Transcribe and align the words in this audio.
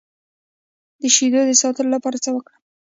د 1.01 1.03
شیدو 1.15 1.41
د 1.45 1.51
ساتلو 1.61 1.89
لپاره 1.95 2.17
څه 2.23 2.29
وکړم؟ 2.33 2.59